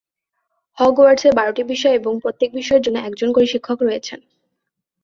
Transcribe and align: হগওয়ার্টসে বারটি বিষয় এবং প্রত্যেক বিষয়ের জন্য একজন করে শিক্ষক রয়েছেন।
হগওয়ার্টসে 0.77 1.29
বারটি 1.37 1.63
বিষয় 1.73 1.95
এবং 1.95 2.13
প্রত্যেক 2.23 2.49
বিষয়ের 2.53 2.83
জন্য 2.85 2.97
একজন 3.01 3.29
করে 3.31 3.47
শিক্ষক 3.53 3.79
রয়েছেন। 3.81 4.19